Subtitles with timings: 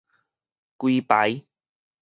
[0.81, 1.45] 整排